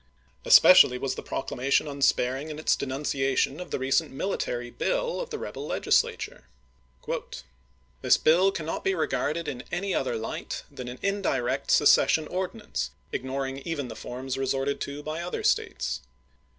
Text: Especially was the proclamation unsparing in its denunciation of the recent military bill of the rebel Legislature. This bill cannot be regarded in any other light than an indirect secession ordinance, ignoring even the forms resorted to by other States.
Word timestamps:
Especially 0.45 0.97
was 0.97 1.13
the 1.13 1.21
proclamation 1.21 1.87
unsparing 1.87 2.49
in 2.49 2.57
its 2.57 2.75
denunciation 2.75 3.59
of 3.59 3.69
the 3.69 3.77
recent 3.77 4.09
military 4.09 4.71
bill 4.71 5.21
of 5.21 5.29
the 5.29 5.37
rebel 5.37 5.67
Legislature. 5.67 6.45
This 8.01 8.17
bill 8.17 8.51
cannot 8.51 8.83
be 8.83 8.95
regarded 8.95 9.47
in 9.47 9.63
any 9.71 9.93
other 9.93 10.15
light 10.15 10.63
than 10.71 10.87
an 10.87 10.97
indirect 11.03 11.69
secession 11.69 12.25
ordinance, 12.29 12.89
ignoring 13.11 13.59
even 13.59 13.89
the 13.89 13.95
forms 13.95 14.39
resorted 14.39 14.81
to 14.81 15.03
by 15.03 15.21
other 15.21 15.43
States. 15.43 16.01